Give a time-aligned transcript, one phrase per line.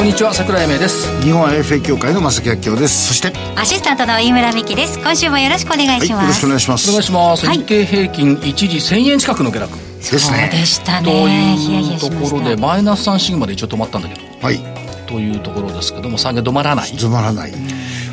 [0.00, 1.22] こんにちは桜井英明です。
[1.22, 3.08] 日本 IFA 協会の正木明夫です。
[3.08, 4.98] そしてアシスタントの飯村美希です。
[4.98, 6.88] 今週もよろしくお願いします、はい、よろしくお願いします。
[6.88, 9.76] お願いします、はい、日経平均一時1000円近くの下落。
[9.76, 10.48] ですね。
[10.50, 11.04] そうでしたね。
[11.12, 14.22] というところでマイナス3シグマで一応止まったんだけど。
[14.40, 14.58] はい。
[15.06, 16.88] というところですけども下げ止まらない。
[16.88, 17.52] 止まらない。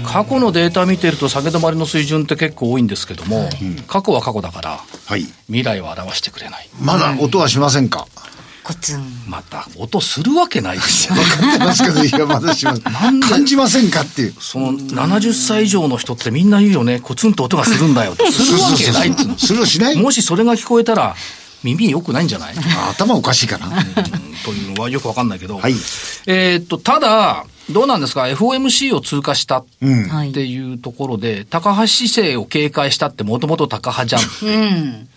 [0.06, 3.52] 過去のデータ見てると下げ止まりの水準って結構多いんですけども、はい、
[3.88, 6.68] 過去は過去だから、はい、未来は表してくれない。
[6.82, 8.08] まだ音はしませんか、
[8.68, 9.02] コツン。
[9.30, 11.16] また、音するわけないですよ。
[11.16, 12.82] 分かってますけど、いや、まだします。
[12.82, 14.34] 感じませんかっていう。
[14.42, 18.14] その、70歳以上の人ってみんな言うよね、コツンと音がするんだよ。
[18.30, 19.38] するわけないっつうの。
[19.40, 19.96] するしない？
[19.96, 21.16] もしそれが聞こえたら、
[21.64, 22.56] 耳良くないんじゃない？
[22.90, 23.70] 頭おかしいかな。
[24.44, 25.58] というのはよくわかんないけど。
[25.60, 25.76] はい。
[26.26, 29.86] えっと、ただ、どうなんですか ?FOMC を通過したって
[30.46, 34.50] いうところで、うん、高橋姿勢を警戒したってもともと高派じゃん。
[34.50, 35.08] うん。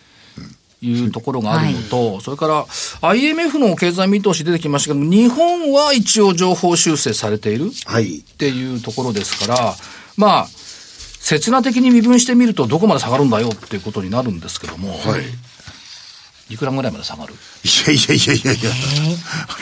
[0.83, 2.67] いうところがあるのと、はい、それから
[3.03, 9.75] IMF の経済見通し出てきましたけど日本は一応情報修正されているっていうところですから、
[10.17, 17.35] まあ、刹那的に身分してみるとどこまで下がるんだよっていうことになるんですけども、はい、いくらぐらいまで下がる？
[17.35, 18.71] いやいやいやいやいや、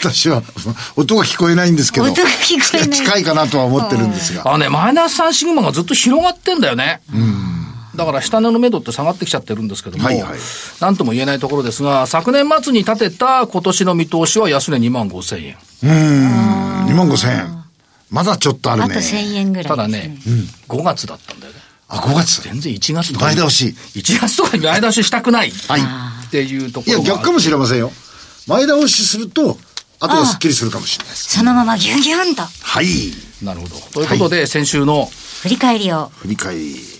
[0.00, 0.42] 私は
[0.94, 2.90] 音が聞こえないんですけど、音が聞こえない。
[2.90, 4.54] 近いかなとは思ってるんですが。
[4.54, 7.02] あね、マイナス3シグマがずっと広がってんだよね。
[7.12, 7.67] うん
[7.98, 10.38] だから下値の目処って下がってきちゃってるんですけども、はいはい、
[10.80, 15.56] なんとも言えないところですが、昨年末に立てた今年の見通しは安値2万5千円。
[15.82, 17.64] うん、2万5千円。
[18.08, 18.84] まだちょっとあるね。
[18.84, 21.58] あと1000円ぐらい、ね、ただね、うん、5月だったんだよね。
[21.88, 23.24] あ、5月全然1月とか。
[23.26, 23.74] 前倒し。
[23.94, 25.50] 1月とかに前倒ししたくない。
[25.50, 25.80] はい。
[26.28, 27.90] っていうところいや、逆かもしれませんよ。
[28.46, 29.58] 前倒しすると、
[29.98, 31.36] あとはすっきりするかもしれないです。
[31.36, 32.42] そのままギュンギュンと。
[32.42, 32.86] はい。
[33.42, 33.74] なるほど。
[33.92, 35.10] ということで、はい、先週の
[35.42, 36.10] 振り返りを。
[36.16, 36.97] 振り返り。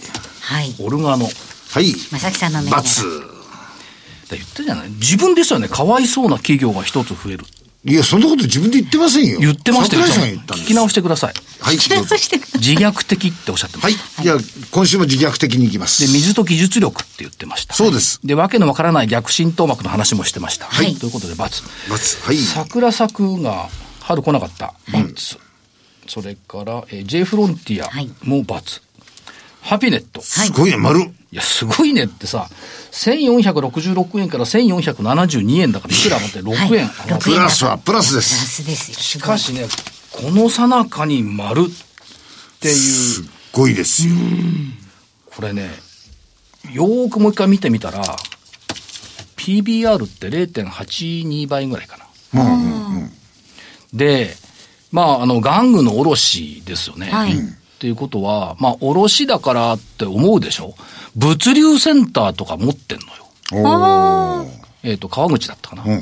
[0.49, 0.75] はい。
[0.79, 1.29] オルガノ。
[1.71, 1.93] はい。
[1.93, 2.83] 正木さんの銘柄。
[4.31, 7.45] 言ったじゃない自分ですよね、かわいそうな企業が一つ増える。
[7.85, 9.41] いや、そんなこと自分で言ってませんよ。
[9.41, 10.03] 言ってましたよ。
[10.05, 11.35] 聞き直してください。
[11.61, 14.23] はい、聞き直して自虐的っておっしゃってました。
[14.23, 14.25] はい。
[14.25, 16.01] じゃあ、今週も自虐的にいきます。
[16.07, 17.75] で、水と技術力って言ってました。
[17.75, 18.21] そうです。
[18.25, 20.67] で、わけのわからない逆浸透膜の話もしてました。
[20.67, 20.95] はい。
[20.97, 21.37] ということで、×。
[21.37, 22.27] ×。
[22.27, 22.37] はい。
[22.39, 23.69] 桜咲くが
[24.01, 24.75] 春来なかった。
[24.93, 24.99] ×。
[24.99, 25.15] うん、
[26.09, 27.91] それから、えー、J フロンティア
[28.25, 28.83] も×。
[29.69, 30.23] ハピネット。
[30.23, 31.01] すごいね、丸。
[31.01, 32.49] いや、すごいねってさ、
[32.93, 38.63] 1466円から1472円だから、いくら持って6円、はい、プラスはプラスです。
[38.63, 39.03] プラスです。
[39.03, 39.69] しかしね、
[40.11, 42.75] このさなかに丸っていう。
[42.75, 44.15] すっごいですよ。
[45.37, 45.71] これね、
[46.73, 48.17] よーくもう一回見てみたら、
[49.37, 51.99] PBR って0.82倍ぐらいか
[52.33, 52.43] な。
[52.43, 53.11] うんうんうん、
[53.93, 54.35] で、
[54.91, 57.11] まあ、あの、玩具の卸ですよね。
[57.11, 57.35] はい、
[57.79, 60.75] っていうことは、まあ、卸だからって思うでしょ？
[61.15, 64.51] 物流センターとか持ってんのよ。
[64.83, 65.85] えっ、ー、と、川口だったかな。
[65.85, 65.99] うんうん、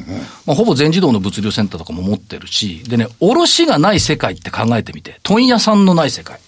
[0.46, 6.40] まあ、ほぼ全自動の物流センターとかも持ってるし、でね、卸がない世界って考えてみて、問屋さんのない世界。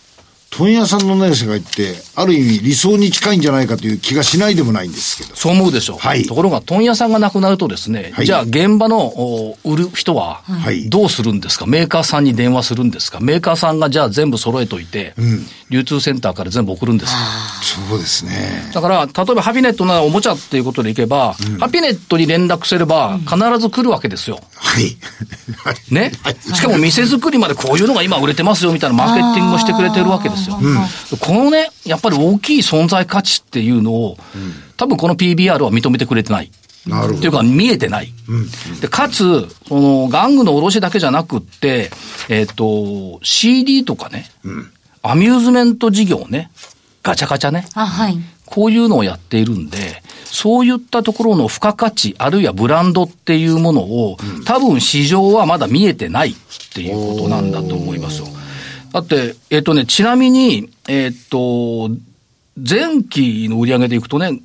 [0.50, 5.36] 問屋さんのない世界って、ある意味理想に近いんじゃないかという気がしないでもないんですけど。
[5.36, 5.98] そう思うでしょう。
[5.98, 6.24] はい。
[6.24, 10.42] ところが、問屋さんがなくなるとですね、はい、じゃあ現場の売る人は、
[10.88, 13.20] どうするんですか、メーカーさんに電話するんですか？
[13.20, 17.18] メーカーさんがじゃあ全部揃えといて、うん、流通センターから全部送るんですか？
[17.88, 18.70] そうですね。
[18.72, 24.40] だから、例えばハピネットならおもちゃっていうことでいけば、うん、ハピネットに連絡すれば、必ず来るわけですよ。
[24.56, 24.96] はい。
[25.90, 26.10] ね？
[26.54, 30.58] しかも店作りまでこういうのが今売れてますよみたいなマーケティングをしてくれてるわけですよ。
[30.60, 30.76] うん
[31.20, 36.50] このね、やっぱり大きい存在価値っていうのを、うん、多分この PBR は認めてくれてない。
[36.86, 37.18] なるほど。
[37.18, 38.12] っていうか、見えてない。
[38.28, 41.90] うん、で、かつ、その、玩具の卸だけじゃなくって、
[42.28, 44.70] えっ、ー、と、CD とかね、うん、
[45.02, 46.50] アミューズメント事業ね、
[47.02, 47.66] ガチャガチャね。
[47.74, 48.18] あ、はい。
[48.46, 56.34] こういうのをやっているんで、そういったところの付加価値、あるいはブランドっていうものを、うん、多分市場はまだ見えてないっ
[56.72, 58.28] ていうことなんだと思いますよ。
[58.92, 61.94] だって、えっ、ー、とね、ちなみに、えっ、ー、と、
[62.56, 64.40] 前期の売上でいくとね、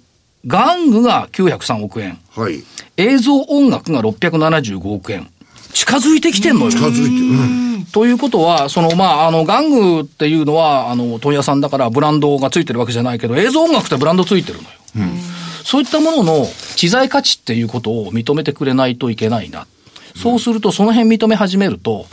[0.45, 2.19] 玩具が903億円。
[2.35, 2.63] はい。
[2.97, 5.29] 映像音楽が675億円。
[5.73, 6.71] 近づいてきてんのよ。
[6.71, 7.09] 近づいてる。
[7.09, 7.85] うん。
[7.91, 14.69] ということは、その、まあ、あの、玩具っていうのは、あの、問屋さんだからブランドがついてるわけじゃないけど、映像音楽ってブランドついてるのよ。
[14.97, 15.19] うん。
[15.63, 16.45] そういったものの
[16.75, 19.65] 知財価値っていうことを認めてくれないといけないな。
[20.15, 22.05] そうすると、その辺認め始めると、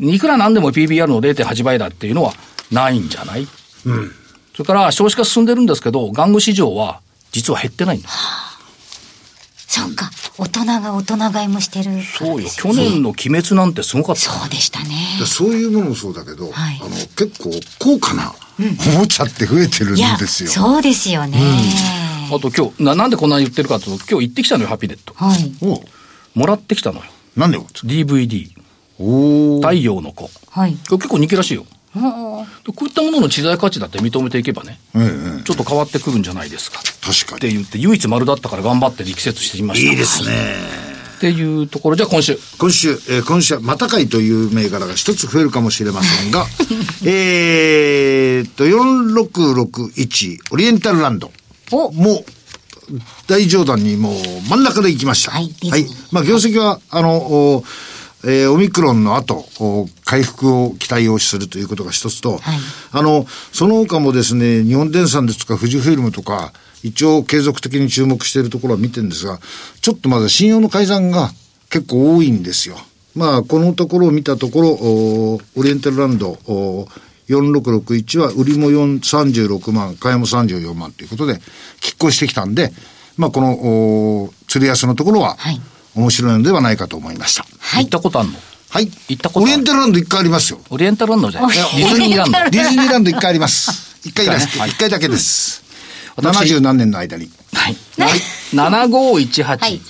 [0.00, 2.32] いくらなんでも PBR の0.8倍だっていうのは
[2.72, 3.46] ないんじゃない？
[3.86, 4.12] うん。
[4.54, 7.00] それから少子化進んでるんですけど、玩具市場は
[7.32, 8.14] 実は減ってないんです。
[9.68, 10.10] そうか。
[10.36, 12.48] 大人が大人買いもしてる、そうよ。
[12.56, 14.22] 去年の鬼滅なんてすごかった。
[14.22, 14.88] そうでしたね。
[15.26, 20.50] そういうものもそうだけど、はい、あの、結構高価なおもちゃって増えてるんですよ。
[20.50, 21.38] そうですよね。
[22.30, 25.14] うん、あと今日な、なんでこんなに言ってるかというと、今日行ってきたのよ、ハピネット。
[25.14, 25.52] はい。
[26.34, 27.04] もらってきたのよ。
[27.36, 28.50] なんで ?DVD。
[29.00, 30.30] お太陽の子。
[30.50, 30.72] はい。
[30.88, 31.64] これ結構人気らしいよ。
[31.92, 32.46] こ
[32.82, 36.78] ういったものの知財価値だって認めていけばね、うんうん、ちょっと変わってくるんじゃないですか。
[37.00, 37.38] 確かに。
[37.38, 39.90] って言って、唯一丸だったから頑張って力説してみました。
[39.90, 40.80] いいですね。
[41.16, 42.38] っていうところ、じゃあ今週。
[42.58, 46.46] 今週、えー、今週は、またかいという銘柄が一つ増えるかもしれませんが、
[47.04, 51.32] えっと、4661、オリエンタルランド。
[51.72, 52.24] もう、
[53.26, 54.14] 大上段にもう
[54.48, 55.32] 真ん中で行きました。
[55.32, 55.54] はい。
[55.68, 55.86] はい。
[56.10, 57.62] まあ、業績は、あの、
[58.24, 59.46] えー、オミクロンの後、
[60.04, 62.40] 回復を期待をするということが一つと、はい、
[62.92, 66.52] あの、その他もですね、日本電産ですとか、富士フイルムとか、
[66.82, 69.38] 一応継続的に注目しているところは見てるんですが、
[69.80, 71.30] ちょっとまだ信用の改ざんが
[71.70, 72.76] 結構多いんですよ。
[73.14, 76.38] まあ、このところを見たところ、オリエンタルランド、
[77.28, 81.40] 4661は売りも36万、買いも34万ということで、
[81.80, 82.72] 拮抗してきたんで、
[83.16, 85.60] まあ、この、釣り安のところは、はい
[85.94, 87.44] 面白いのではないかと思いました。
[87.58, 87.84] はい。
[87.84, 88.34] 行ったことあるの？
[88.70, 88.86] はい。
[89.08, 90.60] 行ったことオリエンタルランド一回ありますよ。
[90.70, 91.56] オリエンタルランドじゃない？
[91.56, 92.38] ディズニーランド。
[92.50, 93.70] ディズニーランド一回あります。
[94.06, 94.46] 一回です。
[94.58, 95.62] 一回だけです。
[96.16, 97.30] 七十何年の間に。
[97.52, 97.76] はい。
[98.54, 99.80] 7518、はい、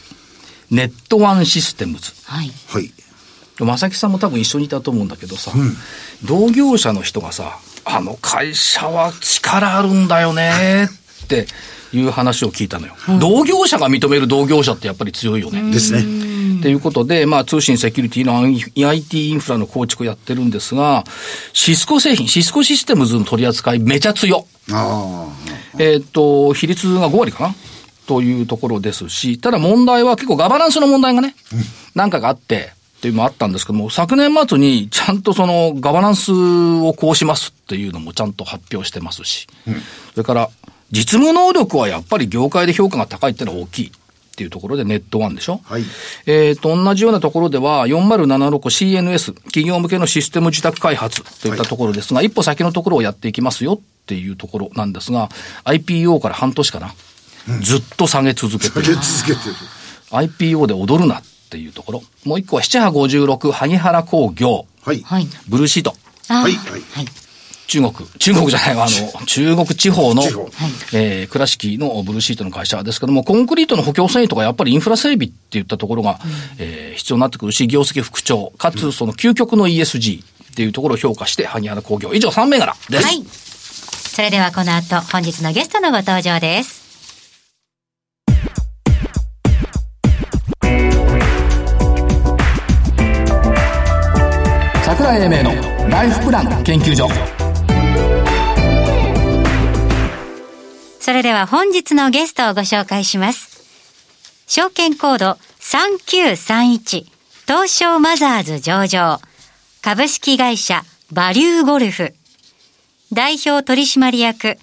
[0.71, 2.13] ネットワンシステムズ。
[2.25, 2.53] はい。
[2.69, 2.93] はい。
[3.59, 5.77] 正木さんも多分一緒にいたと思うんだけどさ、うん、
[6.25, 10.89] 同業者の人がさ、あの会社は力あるんだよね
[11.25, 11.47] って
[11.93, 12.95] いう話を聞いたのよ。
[13.09, 15.71] うん、同業者が認める同業者ってやっぱり強いよね。
[15.71, 16.61] ですね。
[16.63, 18.39] ということで、まあ、通信セキュリティの
[18.89, 21.05] IT インフラの構築をやってるんですが、
[21.53, 24.47] シスコ製品、シスコシステムズの取り扱いめちゃ強。
[25.79, 27.55] えっ、と、比率が5割かな？
[28.07, 31.35] というところですし、ただ問題は結構ガバナンスの問題がね、
[31.95, 40.51] 何かがあって、っていうのもあったんですけども、昨年末にちゃんとそのガバナンスをこうしますっていうのもちゃんと発表してますし、うん、それから
[40.91, 43.93] 実務能力はやっぱり業界で評価が高いっていうのは大きい。
[44.31, 45.61] っていうところでネットワンでしょ？
[45.65, 45.83] はい。
[46.25, 55.29] えっ、と、同じようなところでは 4076CNS、企業向けのシステム自宅開発といったところですが、はい、一歩先のところをやっていきますよっていうところなんですが、
[55.65, 56.95] IPO から半年かな？
[57.51, 58.85] うん、ずっと下げ続けてる。
[58.85, 59.57] 下げ続けてる。
[60.11, 62.03] IPO で踊るなっていうところ。
[62.25, 64.65] もう一個は7波56、萩原工業。
[64.81, 65.05] はい。
[65.49, 65.95] ブルーシート。
[66.29, 66.53] はい。
[66.55, 67.07] はい。
[67.71, 70.25] 中国、中国じゃないわ、あの、中国地方の、
[70.93, 82.13] えー、倉敷のブルーシートの会社ですけども、コンクリートの補強繊維とかやっぱりインフラ整備っていったところが、うん、えー、必要になってくるし、業績復調、かつその究極の ESG っていうところを評価して、萩原工業。
[82.13, 83.05] 以上3銘柄です。
[83.05, 83.25] はい。
[83.25, 86.81] それではこの後、本日のゲストのご登場です。
[94.85, 97.50] 桜井英明のライフプラン研究所。
[101.11, 103.65] それでは本日のゲストをご紹介します。
[104.47, 107.05] 証券コード3931
[107.49, 109.19] 東証マザーズ上場
[109.83, 112.15] 株式会社バリューゴルフ
[113.13, 114.57] 代表取締役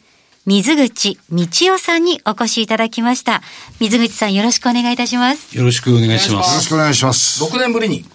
[0.45, 3.41] 水口道夫さんにお越しいただきました。
[3.81, 5.53] 水口さんよろしくお願いいたします。
[5.57, 6.49] よろしくお願いします。
[6.49, 7.43] よろしくお願いします。
[7.43, 8.05] 6年ぶりに、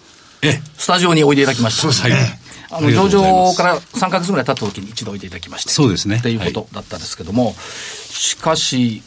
[0.41, 1.83] え、スタジオにおいでいただきました。
[1.83, 2.42] そうですね。
[2.77, 5.71] あの上場から3か月ぐらい経った時に一度おいていただきまして。
[5.71, 6.17] そうですね。
[6.17, 9.01] っていうことだったんですけども、はい、しかし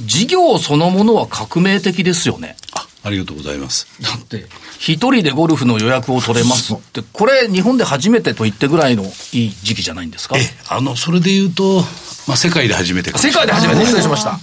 [0.00, 2.56] 事業そのものは革命的ですよね。
[2.74, 3.86] あありがとうございます。
[4.02, 4.46] だって
[4.78, 10.36] 一人でゴルフの予約を取れますってこれ日本で初めてと言ってぐらいのいい時期じゃないんですか？
[10.36, 11.82] えあのそれで言うと、
[12.26, 13.84] まあ、世界で初めて世界で初めて。
[13.84, 14.38] 失礼しました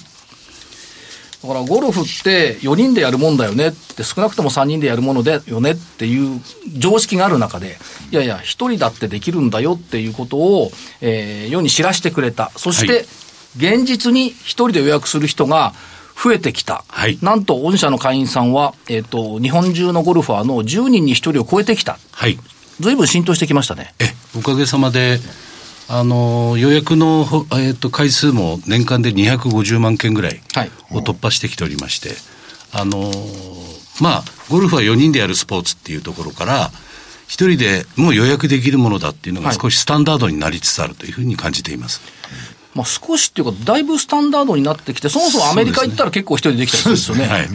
[1.45, 6.41] だからゴルフって4人でやるもんだよねって少なくとも3人でやるものだよねっていう
[6.75, 7.77] 常識がある中で、
[8.11, 10.71] いやいや、1人だってできるんだよっていうことを、
[11.01, 12.51] えー、世に知らせてくれた。
[12.55, 13.05] そして、
[13.57, 15.73] 現実に1人で予約する人が
[16.21, 16.83] 増えてきた。
[16.87, 21.99] はい、なんと、御社の会員さんは、えっ、ー、と、日本中のゴルファーの10人に1人を超えてきた。
[22.11, 22.39] はい。
[22.79, 23.93] ずいぶん浸透してきましたね。
[23.99, 24.05] え、
[24.37, 25.19] おかげさまで、
[25.87, 30.41] あの予約の、えーと、回数も年間で250万件ぐらい
[30.91, 32.17] を突破してきておりまして、はい、
[32.81, 33.11] あの
[34.01, 36.71] まあ、ゴルフは4人でやるスポーツっていうところから、
[37.27, 42.01] 1人でもう予約できるものだっていうのが少しスタンダードになりつつあるというふうに感じています。
[42.73, 47.27] まあ、少しっていうか、だいぶスタンダードになってきて、そもそもアメリカ行ったら結構一人でできたりするんですよね。
[47.27, 47.49] ねはい、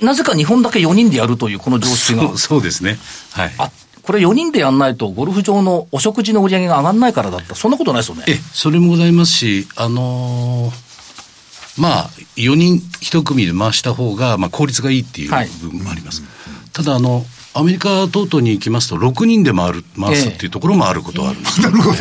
[0.00, 2.36] ななぜか日本だけ4人でやるという、この常識が。
[2.36, 2.98] そうですね。
[3.30, 3.52] はい。
[3.58, 3.70] あ
[4.02, 8.24] これ4人でやんないと、ゴルフ場のお食事の売り上げが上がらないからだった、そんなことないですよね。
[8.26, 15.30] え、それもございますし、あのー、まあ、4人1組で回した方が、まあ、効率がいいっていう
[15.60, 16.22] 部分もあります。
[16.22, 21.96] はい、ただ、あの、アメリカ等々に行きますと、6人で回る、回すっていうところもあることはあるんです、なるほど。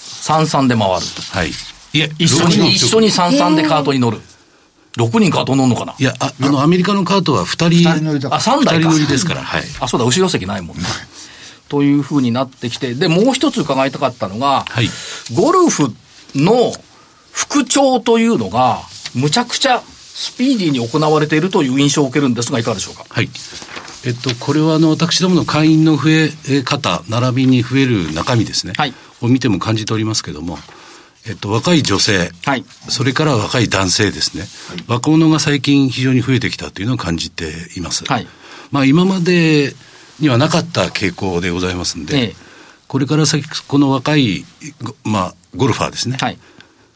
[0.00, 1.50] 三々で回るはい。
[1.92, 4.20] いや、一緒に、一緒に三々でカートに乗る。
[4.96, 5.94] 6人カート乗るのかな？
[5.98, 8.90] いや、ああの、アメリカのカートは2人、人乗りだあ、3台か。
[8.90, 9.64] 人乗りですから、はい。
[9.80, 10.82] あ、そうだ、後ろ席ないもんね。
[11.68, 14.88] というふうになってきて、で、もう一つ伺いたかったのが、はい、
[15.34, 15.94] ゴルフ
[16.34, 16.72] の
[17.32, 18.80] 復調というのが、
[19.14, 23.04] むちゃくちゃスピーディーに行われているという印象を受けるんですが、いかがでしょうか？
[23.08, 23.28] はい。
[24.04, 26.10] えっと、これはあの私どもの会員の増
[26.48, 30.56] え方、並びに増える中身ですね、はい、を見ても感じておりますけれども、
[31.26, 38.04] えっと、若い女性、はい、それから若い男性ですね、はい、若者が最近非常に増えてきたというのを感じています。
[38.04, 38.26] はい、
[38.70, 39.74] まあ、今まで
[40.20, 42.34] にはなかった傾向でございますんで、ええ、
[42.86, 44.44] これから先、この若い、
[45.04, 46.38] まあ、ゴルファーですね、はい、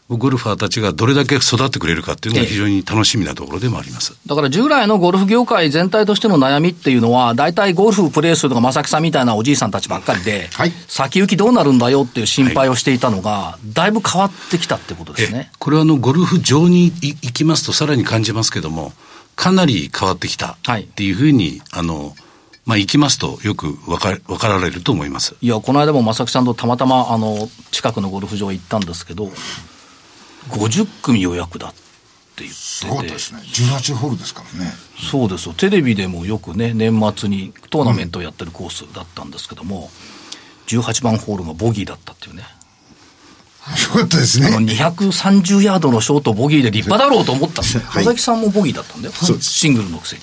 [0.09, 4.15] ゴルファーたちがどれだけ育ってくれるかっていうのが非常に楽しみなところでもあります。
[4.27, 15.51] だから従来のゴルフ業界全体としての悩みっていうのは、大体ゴルフプレーするのが正木さんみたいなおじいさんたちばっかりで、はい、先行きどうなるんだよっていう心配をしていたのが、はい、だいぶ変わってきたってことですね。
[15.59, 18.93] これはあのゴルフ場に行きますとさらに感じますけども、
[19.37, 22.15] かなり変わってきたっていうふうに、はい、あの、
[22.65, 25.35] まあ、行きますとよく分か分かられると思います。
[25.41, 29.31] いや、この間も正木さんとたまたま、あの、近くのゴルフ場行ったんですけど、
[30.51, 31.93] 50組予約だって言って
[32.37, 34.71] てすごかったですね18ホールですからね
[35.11, 39.91] そうですよテレビでもよくね年末にトーナメントをやってるコースだったんですけども、
[40.73, 42.43] うん、18番ホールがボギーだったっていうね
[43.63, 44.49] よかったですね。
[44.49, 49.15] あの230ヤードのショートボギーで立派だろうと思ったんで、はい、崎さんもボギーだったんだよ。
[49.15, 50.23] シングルのくせに。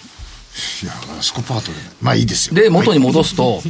[0.84, 0.92] いや、
[1.22, 1.78] スコパートで。
[2.02, 2.56] まあいいですよ。
[2.56, 3.62] で、元に戻すと、はい、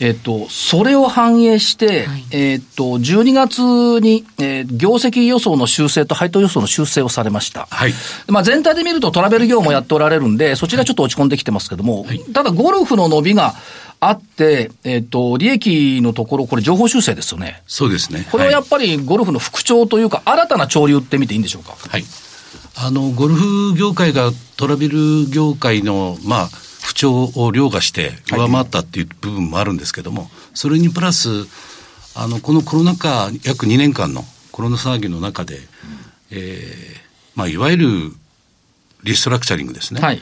[0.00, 3.60] えっと、それを反映して、はい、えっと、12月
[4.00, 7.66] に、えー、業績予想の修正と配当予想の修正をされました。
[7.70, 7.94] はい。
[8.28, 13.54] まあ全体で見るとトラベル業もやっておられるんで、そちらちょっと落ち込んできてますけども、はい、ただゴルフの伸びが、
[13.98, 17.62] あって、えっ、と、利益のところ、これ情報修正ですよね。
[17.66, 18.28] そうですね。
[18.30, 21.74] これはやっぱりゴルフの復調というか、新たな潮流って見ていいんでしょうか？
[21.88, 22.04] はい。
[22.78, 26.46] あの、ゴルフ業界がトラベル業界の、まあ、
[26.82, 31.28] 不調を凌駕して上回ったっていう部分もあるんですけども、それにプラス、
[32.14, 35.62] あの、このコロナ禍、約2年間のコロナ騒ぎの中で、うん、
[36.30, 37.00] えー、
[37.34, 38.12] まあ、いわゆる
[39.04, 40.00] リストラクチャリングですね。
[40.00, 40.20] はい。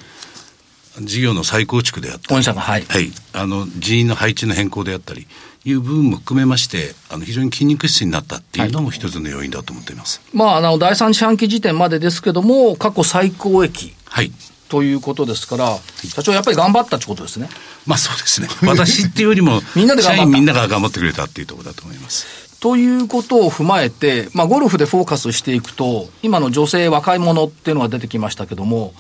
[1.00, 2.44] 事業の再構築であったり。
[2.44, 2.82] はい。
[2.82, 3.12] はい。
[3.32, 5.26] あの、人員の配置の変更であったり、
[5.64, 10.21] いう部分も含めまして、あの非常に筋肉質になったっていうのも一つの要因だと思っています。
[10.21, 13.94] はい、まあ、あの、第三四半期時点までですけども、過去最高益。
[14.04, 14.30] はい。
[14.68, 15.78] ということですから、
[16.09, 17.49] 社長、やっぱり頑張ったってことですね。
[17.87, 18.49] まあそうですね。
[18.62, 22.26] 私っていうよりも、 みんなで社員みんなが頑張ってくれたっていうところだと思います。
[22.61, 28.94] ということを踏まえて、まあ、ゴルフでフォーカスしていくと、今の女性、若い者っていうのが出てきましたけども、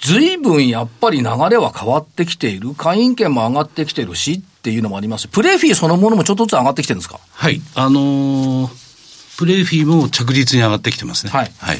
[0.00, 5.28] ずいぶんやっぱり流れは変わってきている、会員権も上がってきてるしっていうのもあります。
[5.28, 7.18] プレーフィーそのものもちょっとずつ上がってきてるんですか？
[7.30, 7.60] はい。
[7.74, 11.32] あのー、プレーフィーも着実に上がってきてますね。
[11.32, 11.52] はい。
[11.58, 11.78] はい。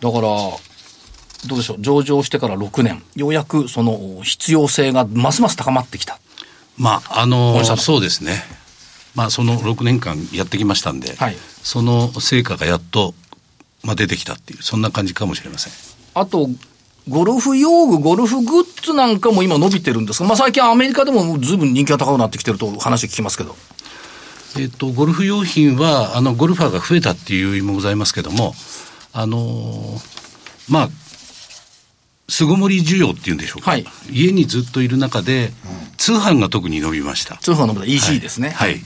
[0.00, 0.58] だから、ど
[1.52, 6.18] うでしょう、上場してから6年、ようやくその必要性がますます高まってきた。
[6.76, 8.42] まあ、あのー、そうですね。
[9.14, 13.14] まあ、その6年間やってきましたんで、はい、その成果がやっと、
[13.84, 15.72] まあ、出てきたっていう、そんな感じかもしれません。
[16.14, 16.48] あと、
[17.08, 23.54] ゴルフ用具、ゴルフグッズなんかも今伸びてるんですが、まあ、最近アメリカでもずいぶん人気が高くなってきてると話聞きますけど。
[24.56, 28.54] えっと、ゴルフ用品は、あの、ゴルファーが増えたっていう意味もございますけども、
[29.12, 30.88] あのー、まあ、
[32.28, 35.52] 巣ごもり需要っていうんでしょうか、はい、家にずっといる中で、
[35.98, 37.36] 通販が特に伸びました。
[37.36, 38.50] 通販の EC ですね。
[38.50, 38.70] はい。
[38.70, 38.82] はい、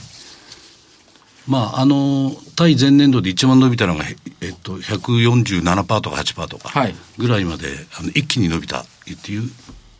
[1.49, 4.05] まあ、あの、対前年度で一番伸びたのが、
[4.41, 6.71] えっと、147%とか8%とか
[7.17, 8.85] ぐらいまで、はい、あの一気に伸びたっ
[9.23, 9.49] ていう、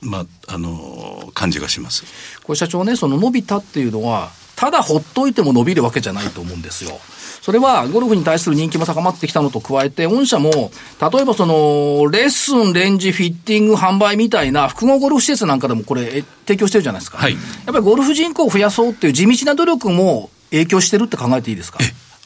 [0.02, 2.04] まあ、あの、感じがします。
[2.44, 7.00] これ社長ね、その伸びたっていうのは、ただほっといても伸びるわけじゃないと思うんですよ。
[7.42, 17.18] それはゴルフに対する人気も高まってきたのと加えて、御社も、例えばその、レッスン、レンジ、フィッティング、販売みたいな複合ゴルフ施設なんかでもこれ、提供してるじゃないですか。
[17.18, 17.34] はい。
[17.34, 21.80] やっぱりゴルフ人口を増やそうっていう地道な努力も影響してるって考えていいですか？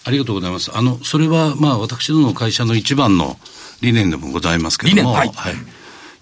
[0.06, 0.72] ありがとうございます。
[0.76, 3.38] あの、それは、まあ、私どの会社の一番の
[3.82, 5.56] 理念でもございますけども、はい、はい。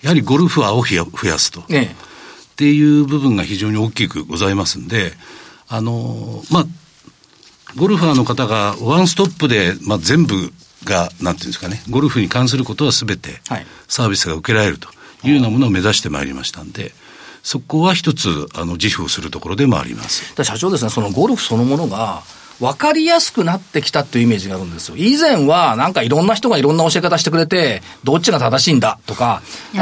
[0.01, 1.63] やはりゴルフはを増やすと。
[1.67, 1.95] ね
[2.53, 5.13] っていう部分が非常に大きくございますんで、
[5.67, 6.65] あの、まあ、
[7.75, 10.53] ゴルファーの方がワンストップで、まあ、全部
[10.83, 13.41] が、なんていうんですかね、ゴルフに関することはすべて
[13.87, 14.89] サービスが受けられると
[15.23, 16.91] いうようなものを目指してまいりましたんで、
[17.43, 20.33] そこは一つ、あの、自負をするところでもあります。
[20.43, 22.23] 社長ですね、そのゴルフそのものが、
[22.59, 24.95] 分かりやすくなってきたっていうイメージがあるんですよ。
[24.95, 29.41] 以前は、なんかいろんな人がいろんな教え方してくれて、どっちが正しいんだとか、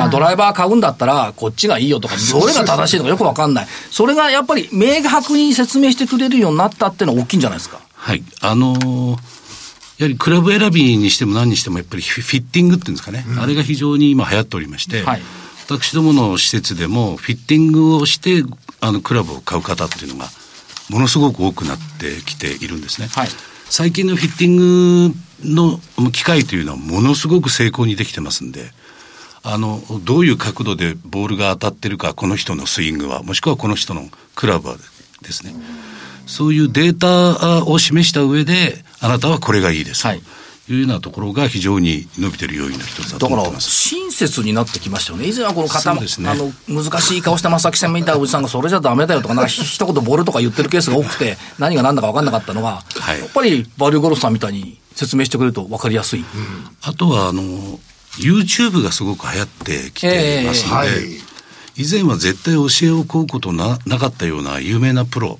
[0.09, 3.67] ドライバー買うんだったら、こっちがいいよとか、どれが正しいのかよくわかんない。
[3.91, 7.81] それがやっぱり明白に説明してくれるようになったっていうのは大きいんじゃないですか？
[7.95, 8.23] はい。
[8.39, 9.17] あのー
[9.99, 15.21] やはりクラブ選びにしても何にしてもやっぱりフィッティングっていうんですかね、うん、あれが非常に今流行っておりまして、はい、
[15.77, 18.43] 私どもの施設でもフィッティングをして
[18.81, 20.29] あのクラブを買う方っていうのが
[20.89, 23.07] ものすごく多くなってきているんですね。
[23.07, 23.27] はい、
[23.65, 25.79] 最近のフィッティングの
[26.11, 28.71] 機械というのはものすごく成功にできてますんで、
[29.43, 34.75] あの、どういう角度でボールが当たってるか、この人のスイングは、もしくはこの人のクラブは
[35.21, 35.53] ですね、
[36.25, 40.07] そういうデータを示した上で、あなたはこれがいいです。
[40.07, 40.21] はい
[40.73, 43.69] いうようなところが非常に伸びてる要因の一つだと思ってます。
[43.69, 45.27] 親切になってきましたよね。
[45.27, 56.19] 以前はこの方、ね、あの、難しい顔した正木さんみたいなおじさんがそれじゃダメだよとか、なんか 一言ボールとか言ってるケースが多くて、 何が何だか分かんなかったのが、はい、やっぱりバリューゴルフさんみたいに説明してくれると分かりやすい。
[56.19, 56.25] うん、
[56.81, 57.79] あとは、あの、
[58.17, 61.29] YouTube がすごく流行ってきてますので、えーはい。
[61.79, 65.39] 以前は絶対教えを請うことななかったような有名なプロ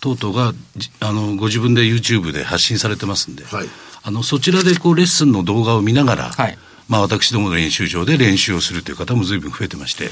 [0.00, 0.52] 等々が、
[0.98, 3.68] あのご自分で YouTube で発信されてますんで、はい、
[4.02, 10.10] あのそちらでこうレッスンの動画を見ながら、はい、まあ、私どもの練習場で練習をするという方も随分増えてまして、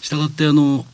[0.00, 0.86] したがってあの、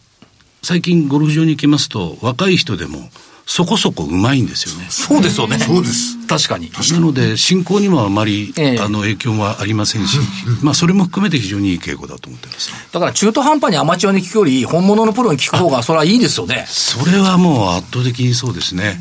[0.63, 3.11] 最近ゴルフ場に行きますと、若い人でも、
[3.47, 4.87] そこそこうまいんですよね。
[4.89, 5.59] そうですよね。
[5.59, 6.27] そうです。
[6.27, 6.71] 確かに。
[6.93, 10.19] なので、進行にもあまり、えあの影響はありませんし、
[10.63, 12.73] まあ、それも含めて非常にいい傾向だと思ってます。
[12.91, 16.67] だから、中途半端にアマチュアに聞くより、本物のプロに聞く方が、それはいいですよね。
[16.69, 18.99] それはもう圧倒的にそうですね。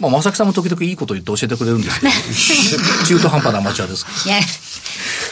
[0.00, 2.06] まあ、正木さんも時々いいこと言って教えてくれるんですけ
[2.76, 4.06] ど、 中途半端なアマチュアです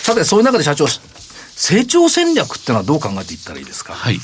[0.02, 0.86] さて、そういう中で社長、
[1.56, 3.94] 成長戦略ってのはどう考えていったらいいですか？
[3.94, 4.20] はい。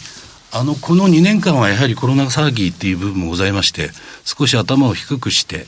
[0.53, 3.91] あの、この2年間はやはりコロナ騒ぎっていう部分もございまして、
[4.25, 5.67] 少し頭を低くして、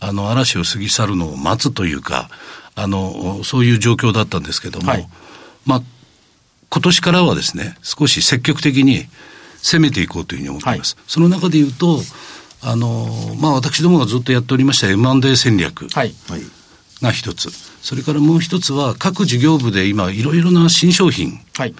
[0.00, 2.30] あの、嵐を過ぎ去るのを待つというか、
[2.74, 5.08] あの、そういう状況だったんですけども、はい、
[5.66, 5.82] まあ、
[6.70, 9.06] 今年からはですね、少し積極的に
[9.62, 10.94] 攻めていこうというふうに思っています。
[10.96, 12.02] はい、その中で言うと、
[12.62, 13.08] あの、
[13.40, 15.88] まあ、私どもがずっとやっておりました M&A 戦略
[17.02, 21.74] が一つ、はい、それからもう一つは各事業部で今いろいろな新商品、はい、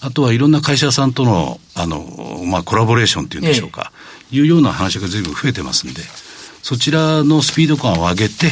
[0.00, 3.92] あとはいろんな会社さんとの、あの、まあ、コラボレーションっていうんでしょうか、
[4.32, 6.02] ええ、いうような話が随分増えてますんで、
[6.62, 8.50] そちらのスピード感を上げて、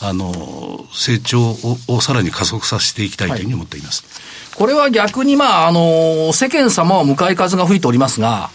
[0.00, 4.02] あの、成長ををさらに加速させていきたいというふうに思っています。
[4.50, 8.50] はい、これは逆に、まあ、あの、世間様は向かい風が吹いておりますが、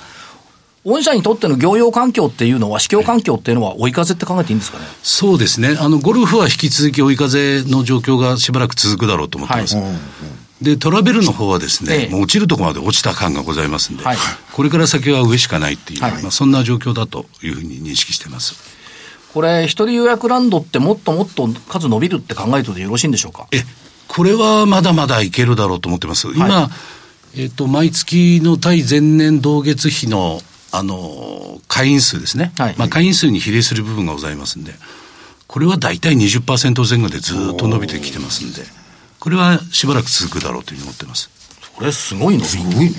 [0.88, 4.86] 御社にとっての業用環境っていうのは、市況環境っていうのは、追い風って考えていいんですかね？
[5.04, 9.76] そうですね、あのゴルフは引き続き追い風の状況がしばらく続くだろうと思ってます。
[9.76, 9.84] は
[10.62, 14.18] い、で、トラベルの方はですね、ええ、もう落ちるところまで落ちた感がございますんで、はい、
[14.54, 18.56] これから先は上しかないっていう、はい、まあ、そんな状況だというふうに認識してます。
[19.34, 23.48] これ、一人予約ランドってもっともっと数伸びるって考えるとよろしいんでしょうか？
[23.52, 23.64] え、
[24.08, 26.30] これはまだまだいけるだろうと思ってます。
[26.34, 26.70] 今、
[27.36, 30.40] えっ、と、毎月の対前年同月比の
[30.78, 32.52] あの、会員数ですね。
[32.58, 34.74] はい、まあ、会員数に比例する部分がございますんで、
[35.48, 38.62] これは大体20%前後でずっと伸びてきてますんで、
[39.20, 41.30] これはしばらく続くだろうというふうに思ってます。
[41.76, 42.92] これすごい伸びすごいね。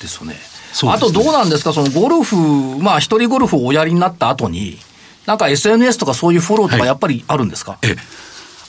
[0.00, 0.36] ですよね。
[0.84, 2.36] あとどうなんですか、そのゴルフ、
[2.78, 4.78] まあ一人ゴルフをおやりになった後に、
[5.26, 7.96] なんか SNS とかそういうフォローとかやっぱりあるんですか、はい、ええ。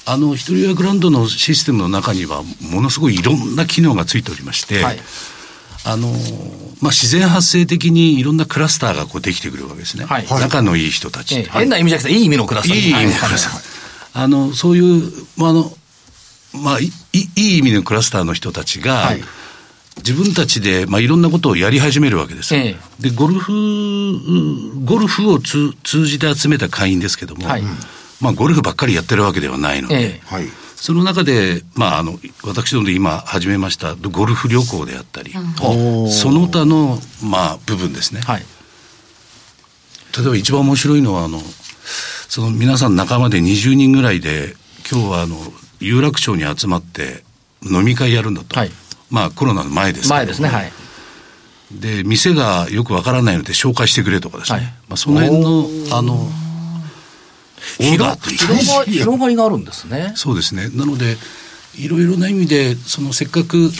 [0.06, 5.00] あの、一人予約ランドのシステムの中には、ものすごいいろんな機能がついておりまして、はい、
[5.84, 6.10] あの、
[6.82, 10.06] まあ、自然発生的にいろんなクラスターがこうできてくるわけですね。
[10.06, 12.78] はい、仲のいい人たち、ええ、変な意味じゃなくて、いい意味のクラスター。
[12.78, 14.24] いい意味のクラスター。
[14.24, 15.72] あの、そういう、まあ、あの、
[16.54, 19.24] まあい、いい意味のクラスターの人たちが、はい、
[19.98, 22.54] 自分たちで、まあ、いろんなことをやり始めるわけです。
[22.56, 23.52] ええ、で、ゴルフ、
[24.86, 25.74] ゴルフを通
[26.06, 27.64] じて集めた会員ですけども、はい、
[28.20, 30.48] まあ、ゴルフばっかりやってるわけではないので、ええ、はい
[30.82, 38.22] その中で、まあ、あの、私どもで今始めましたゴルフ旅行であったり、うん、その他の、まあ、部分ですね。
[38.22, 38.44] はい、
[40.18, 41.40] 例えば一番面白いのは、あの、
[42.28, 44.56] その皆さん仲間で20人ぐらいで、
[44.92, 45.38] 今日はあの、
[45.80, 47.24] 有楽町に集まって
[47.62, 48.60] 飲み会やるんだと。
[48.60, 48.72] はい、
[49.12, 50.72] まあ、コロナの前です前ですね、はい。
[51.72, 54.58] で、店がよくわからないので紹介してくれとかですね。
[54.58, 56.28] はい、まあ、その辺の、あの、
[57.78, 58.18] 広が
[58.86, 60.14] 広がりがあるんですね。
[60.16, 60.70] そうですね。
[60.74, 61.18] なので、
[61.78, 63.72] いろいろな意味で、そのせっかく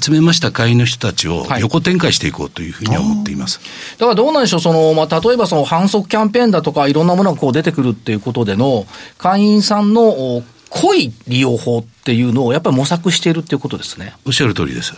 [0.00, 3.58] 集めました会員の人たちを横展開していこうというふうに思っています。
[3.58, 3.64] は
[3.96, 8.86] い、だからどうなんでしょう、その、まあ、例えばその反則キャンペーンだとか、いろんなものがこう出てくるっていうことでの、
[9.18, 14.14] 会員さんの濃い利用法っていうのをやっぱり模索しているっていうことですね。
[14.26, 14.94] おっしゃる通りです。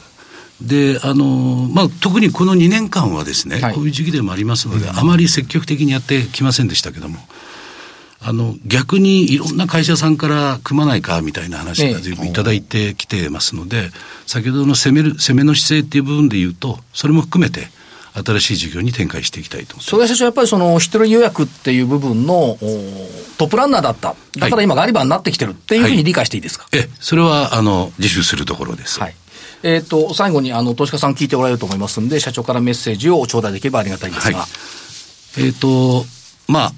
[0.60, 7.18] で、あの、まあ、特にこの2年間はですね、はい、こういう時期でもありますので、あまり積極的にやってきませんでしたけども、
[8.26, 13.90] あの、逆にいろんな会社さんから組まないかみたいな話が随分いただいてきてますので、
[14.26, 17.68] 先ほどの攻める、攻めの姿勢っていう部分で言うと、それも含めて、
[18.14, 22.56] 新しい事業に展開していきたいとそれ社長、やっぱりその一人予約っていう部分の
[23.38, 29.00] トップランナーだった、だから今、ガリバーになってきてるっていうふうに理解していいですか、はい、えそれはあの自主するところです。
[29.00, 29.14] はい。
[29.64, 34.40] えっ、ー、と、最後に、あの、投資家さん聞いておられると思いますんで、社長からメッセージを頂戴できればありがたいんですが。
[34.40, 36.04] はい、えっ、ー、と、
[36.48, 36.72] まあ、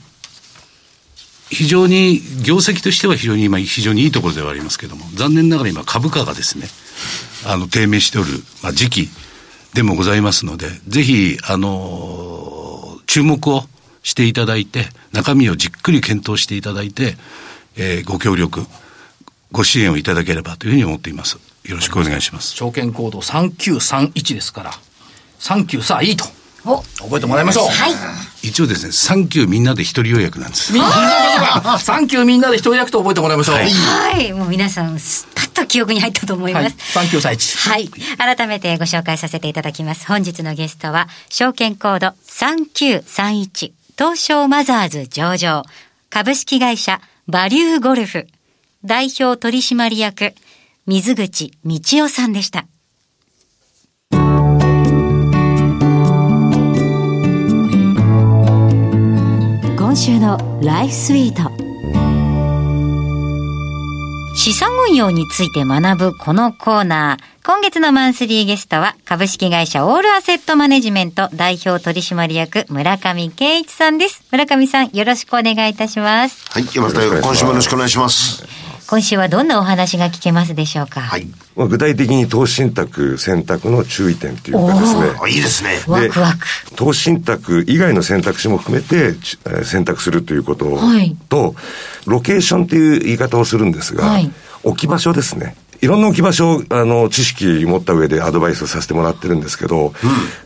[1.50, 6.68] 非常に、業績としては非常に今、非常にいいところではありますけれども、残念ながら今、株価がですね、
[7.44, 8.28] あの、低迷しておる、
[8.62, 9.08] まあ、時期
[9.74, 13.64] でもございますので、ぜひ、あの、注目を
[14.02, 17.16] していただいて、中身をじっくり検討していただいて、
[17.76, 18.66] えー、ご協力、
[19.52, 21.38] ご支援をいただければというふうに思っています。
[21.64, 22.54] よろしくお願いします。
[22.54, 24.70] 証券コード3931ですから、
[25.40, 26.24] 39さあいいと。
[26.64, 27.66] お覚えてもらいましょう。
[27.66, 28.15] はい。
[28.46, 30.72] 一応ですね、サンキューみんなで一人予約なんです。
[30.72, 33.56] みんな、 サンキューみんなで一人予約と覚えてもらいましょう。
[33.56, 33.70] はい。
[33.70, 34.94] はい、もう皆さん、
[35.34, 36.64] パッと記憶に入ったと思います。
[36.64, 37.56] はい、サンキューさ一。
[37.68, 37.90] はい。
[38.16, 40.06] 改めてご紹介させていただきます。
[40.06, 45.64] 本日のゲストは、証券コード3931、東証マザーズ上場、
[46.10, 48.28] 株式会社バリューゴルフ、
[48.84, 50.34] 代表取締役、
[50.86, 52.66] 水口道夫さんでした。
[59.96, 61.50] 今週のライフスイート。
[64.36, 67.46] 資産運用について学ぶこのコーナー。
[67.46, 74.22] 今月のマンスリーゲストは株式会社オールアセットマネジメント代表取締役村上健一さんです。
[74.30, 76.44] 村上さんよろしくお願いいたします。
[76.50, 78.44] はい、また今週もよろしくお願いします。
[78.88, 81.00] 今週はどんなお話が聞けますでしょうか？
[81.00, 81.26] はい。
[81.56, 85.30] まあ、具体的に投資信託選択の注意点というかですね。
[85.30, 85.80] いいですね。
[85.88, 86.76] ワクワク。
[86.76, 89.14] 投資信託以外の選択肢も含めて
[89.64, 91.16] 選択するということと、はい、
[92.06, 94.30] ロケーションっていう言い方をするんですが、はい、
[94.62, 95.56] 置き場所ですね。
[95.82, 99.92] いろんな置き場所を、あの、知識持った上でアドバイスさせてもらってるんですけど、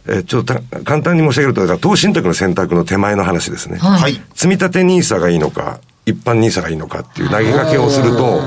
[0.08, 3.78] うん、えちょっと簡単に申し上げると、だから投資信託の選択の手前の話ですね。
[3.78, 4.14] はい。
[4.34, 5.78] 積み立て NISA がいいのか、
[6.10, 8.40] 一般 NISA がいいのかっていう投げかけをすると、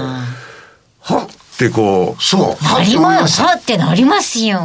[1.02, 2.24] はってこう。
[2.24, 2.64] そう。
[2.64, 3.42] なります。
[3.42, 4.60] はってなりますよ。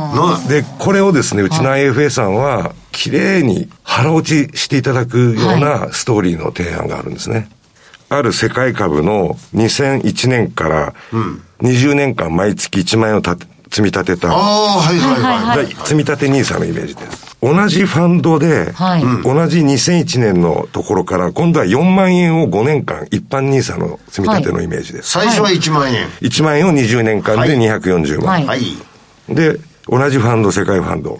[0.48, 7.48] で、これをですね、うちの IFA さんは、綺麗に腹落ちしていただくようなストーリーの提案があるんですね。
[8.08, 10.94] ある世界株の2001年から
[11.60, 13.36] 20年間毎月1万円をた
[13.70, 14.32] 積み立てた。
[14.32, 15.66] ああ、はいはいはい。
[15.66, 17.27] 積み立て NISA のイメージです。
[17.40, 25.16] 同じファンドで、はい、同じ2001年のところから、今度は4万円を5年間、一般 NISA の積み立てのイメージです。
[25.16, 26.08] はい、最初は1万円。
[26.20, 28.44] 1万円を20年間で240万。
[28.44, 28.60] はい。
[29.28, 31.12] で、同じファンド、世界ファンド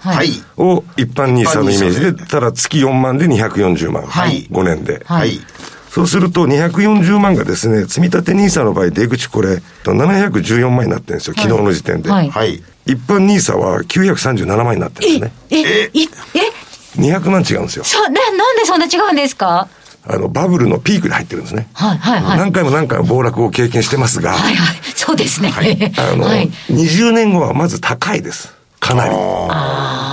[0.57, 4.03] を一般 NISA のイメージで、ただ月4万で240万。
[4.03, 4.47] はい。
[4.51, 5.03] 5年で。
[5.07, 5.41] はい。
[5.91, 12.11] そうすると240万がですね、積み立て NISA の場合、出口これ、714万になってるんですよ、昨日の時点で。
[12.11, 12.31] はい。
[12.31, 15.33] はい一般 NISA は937万になってるんですね。
[15.51, 17.85] え、え、え、200万違うんですよ。
[17.85, 19.69] そ、な、なんでそんな違うんですか？
[20.07, 21.69] あの、バブルのピークで入ってるんですね。
[21.75, 22.39] はいはいはい。
[22.39, 24.33] 何回も何回も暴落を経験してますが。
[24.33, 24.77] はいはい。
[24.95, 25.51] そうですね。
[25.51, 25.93] はい。
[25.99, 28.55] あの、はい、20年後はまず高いです。
[28.81, 29.11] かなり。
[29.15, 29.17] あ
[29.51, 30.08] あ。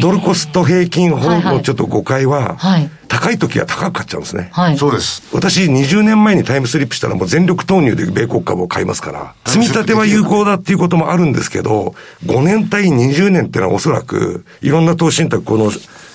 [0.00, 2.56] ドルコスト平均法のちょっと誤解は、
[3.08, 4.48] 高い時は高く買っちゃうんですね。
[4.52, 5.22] はい、そうです。
[5.32, 11.94] 私、20年前にタイムスリップしたらもう全力投入で米国株を買いますから、積み立ては有効だっていうこともあるんですけど、
[12.26, 15.70] 5年対20年っていうのはおそらく、いろんな投資信託この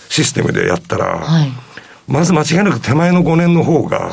[0.10, 1.52] システムでやったら、はい、
[2.08, 4.12] まず間違いなく手前の5年の方が、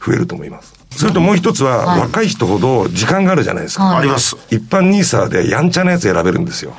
[0.00, 0.77] 増えると思います。
[0.98, 3.98] それともう一つは、はい、若い人ほど時間があるじゃないですか。
[3.98, 4.36] あります。
[4.50, 6.74] 一般ニーサーでやんちゃなやつ選べるんですよ。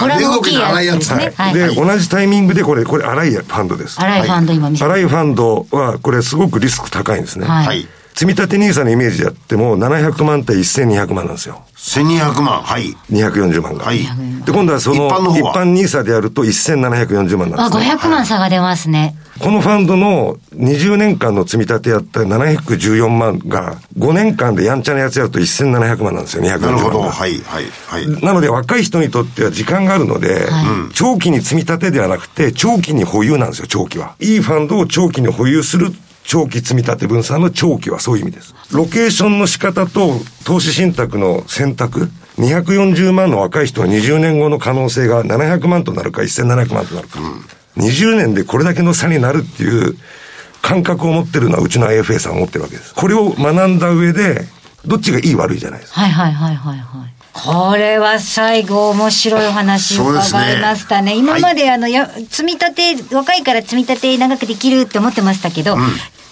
[0.00, 1.32] これ大きいやつですね。
[1.34, 1.54] はい。
[1.54, 3.98] で、同じタイミングでこれ、これ荒いファンドです。
[3.98, 7.46] 荒いファンド今見せて荒いファンドは、これすごくリスク高いんですね。
[7.46, 7.88] はい。
[8.14, 11.62] 積み立て NISA のイメージでやっても、700万対1200万なんですよ。
[11.76, 12.96] 1200万、はい。
[13.10, 13.86] 240万が。
[13.86, 13.98] はい。
[14.44, 17.90] で、今度はその、一般 NISA でやると1740万なんです、ね。
[17.92, 19.16] あ、500万差が出ますね。
[19.40, 26.60] このファンドの20年間の積み立てやった714万が、5年間でやんちゃなやつやると1700万なんですよ、240万。
[26.60, 27.00] なるほど。
[27.00, 28.08] はい、はい、はい。
[28.24, 34.14] なので若い人にとっては時間があるので、はい、長期に積み立てではなくて、長期に保有なんですよ、長期は。
[34.20, 35.92] いいファンドを長期に保有する
[36.24, 38.54] 長期積立分散の長期はそういう意味です。
[38.72, 47.20] ロケーションの仕方と投資信託の選択、240万の若い人は20年後の可能性が700万となるか1700万となるか。
[47.20, 49.96] うん、20年でこれだけの差になるっていう
[50.62, 52.94] 感覚を持ってるのはうちの IFA さんを持ってるわけです。
[52.94, 54.46] これを学んだ上で、
[54.86, 56.00] どっちがいい悪いじゃないですか。
[56.00, 57.03] はいはいはいはいはい。
[57.34, 61.12] これは最後面白いお話を伺いましたね。
[61.12, 65.80] ね今まであの、や積み立て、若いから積み立て長くできるって思ってましたけど、うん。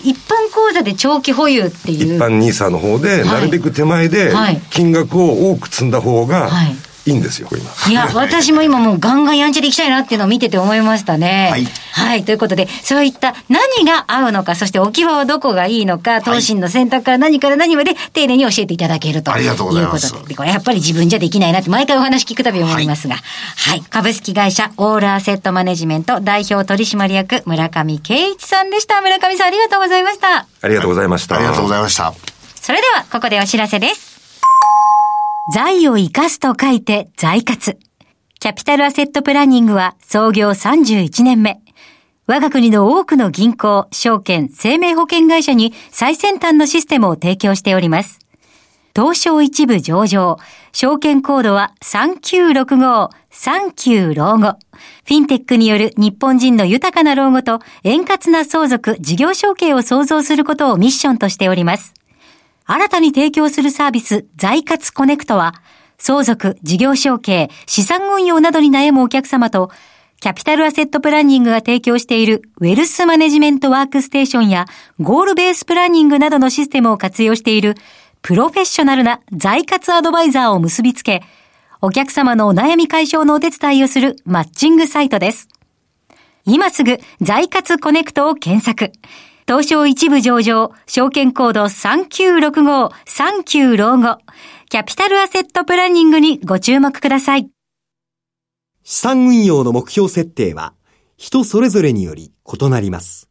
[0.05, 2.17] 一般口座で長期保有っていう。
[2.17, 4.33] 一般 NISA の方で、なるべく手前で、
[4.71, 7.91] 金額を多く積んだ方が、はいいいんですよ、今。
[7.91, 11.49] いや、私も今もうガンガンやんちゃでいきたいなっていうのを見てて思いましたね。
[11.51, 11.67] はい。
[11.93, 12.25] はい。
[12.25, 19.33] ということで、そういった何が合うのか、そして置き場はどこがいいのか、投資の選択から何から何まで丁寧に教えていただけると。
[19.33, 20.13] ありがとうございます。
[20.29, 23.25] で、これやっぱり自分じゃできないなって毎回お話聞くたび思いますが、はい、
[23.71, 23.83] はい。
[23.89, 29.01] 株式会社オールアセットマネジメント代表取締役村上圭一さんでした。
[29.01, 30.47] 村上さんありがとうございました。
[30.63, 31.37] ありがとうございました。
[31.37, 32.15] ありがとうございました。
[32.61, 34.12] それでは、ここでお知らせです。
[35.51, 37.77] 財を生かすと書いて財活。
[38.39, 41.61] キャピタルアセットプランニングは創業31年目。
[42.29, 48.21] 我が国の多くの銀行、証券、生命保険会社に最先端のシステムを提供しております。
[48.95, 50.39] 東証一部上場、
[50.71, 54.59] 証券コードは3965、39老後。
[55.05, 61.95] フィンテックによる日本人の豊かな老後と円滑な相続、事業承継を創造することをミッションとしております。
[62.65, 65.55] 新たに提供するサービス、財活コネクトは、
[65.99, 69.71] 相続、事業承継、資産運用などに悩むお客様と、
[70.21, 74.67] キャピタルアセットプランニングが提供しているウェルスマネジメントワークステーションや
[75.01, 77.75] ゴールベースプランニングなどのシステムを活用している
[78.23, 81.25] プロフェッショナルな財活アドバイザーを結びつけ、
[81.81, 85.49] お客様のお悩み解消のお手伝いをするマッチングサイトです。
[86.45, 88.93] 今すぐ財活コネクトを検索。
[89.47, 94.19] 東証一部上場、証券コード3965、39老後、
[94.69, 97.51] キャピタルアセットプランニングにご注目ください。
[98.85, 100.75] 資産運用の目標設定は、
[101.17, 103.29] 人それぞれにより異なります。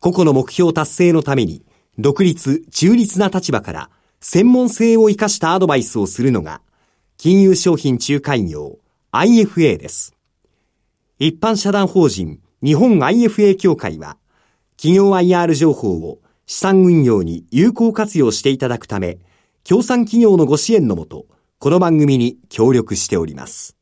[0.00, 1.64] 個々の目標達成のために、
[1.98, 6.62] 独立、中立な立場から、専門性を生かしたアドバイスをするのが、
[7.18, 8.78] 金融商品仲介業
[9.12, 10.14] IFA です。
[11.18, 14.16] 一般社団法人日本 IFA 協会は、
[14.80, 19.18] 企業 IR 情報を資産運用に有効活用していただくため、
[19.62, 21.26] 協賛企業のご支援のもと、
[21.58, 23.76] この番組に協力しております。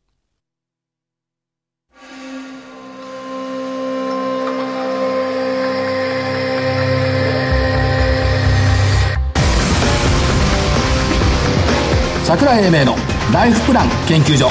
[12.24, 12.96] 桜井英明の
[13.32, 14.48] ライフプラン研究所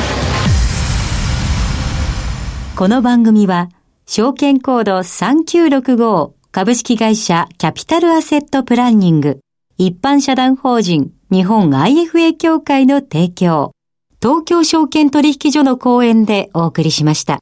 [2.77, 3.69] この番組は
[4.05, 9.39] 証券コード3965株式会社キャピタルアセットプランニング、
[9.77, 13.73] 一般社団法人日本 IFA 協会の提供、
[14.21, 17.41] 東京証券取引所の講演でお送りしました。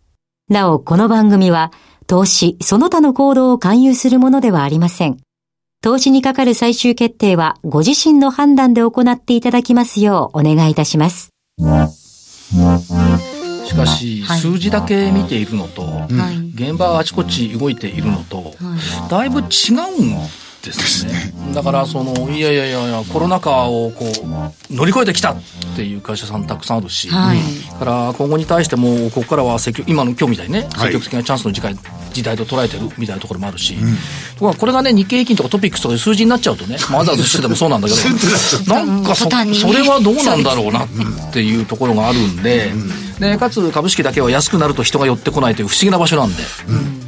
[0.50, 1.72] なお、この番組は、
[2.08, 5.18] 投資、その他の行動を勧誘するものではありません。
[5.82, 11.30] 投資にかかる最終決定は、ご自身の判断で行っていただきますようお願いいたします。
[13.66, 16.08] しかし、数字だけ見ているのと、
[16.54, 18.54] 現場あちこち動いているのと、
[19.10, 20.16] だいぶ違うん
[20.66, 21.34] ですね。
[21.54, 24.06] だからそのいやいやいやいやコロナ禍をこ
[24.70, 25.38] う乗り越えてきたっ
[25.76, 27.40] ていう会社さんたくさんあるし、はい、
[27.78, 31.78] から今後に対してもここからは積極今の今日みたいにね積極的なチャンスの時間
[32.16, 33.76] 時代と捉えてるみたいなところもあるし、
[34.40, 38.74] うん、これがね日経平均とかトピックスとかで数字になっちゃうとねわざわざしててもそうなんだけど。
[38.74, 40.88] なんかそそれはどうなんだろうなっ
[41.34, 42.72] ていうところがあるんで,、
[43.20, 46.44] でかつ株式だけは安くなると人が寄ってこないという不思議な場所なんで。
[46.70, 47.05] うん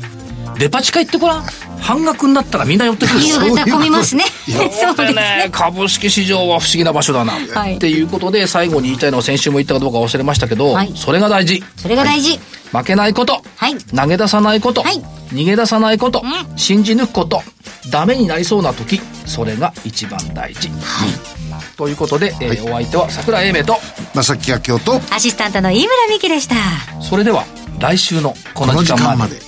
[0.60, 1.44] デパ地下行ってごらん。
[1.80, 3.24] 半額になったらみんな寄ってくる。
[3.24, 4.26] 夕方混みま すね。
[4.50, 5.50] そうですね。
[5.52, 11.64] 株式市場は不思議な場所だな、はい、っていうことで最後に言いたいのは先週も言ったかどうか忘れましたけど、はい、それが大事。
[11.78, 12.40] それが大事、
[12.72, 17.44] 負けないこと、はい、投げ出さないこと、はい、逃げ出さないこと、うん、信じ抜くこと。
[17.90, 19.00] ダメになりそうな時。
[19.26, 21.38] それが一番大事、はい。
[21.78, 23.80] ということで、えー、お相手は桜井英明と。
[24.16, 25.02] 正木明夫と。
[25.14, 26.56] アシスタントの飯村美樹でした。
[27.02, 27.46] それでは
[27.80, 29.47] 来週のこの時間まで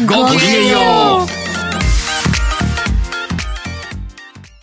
[0.00, 1.41] ごきげんよう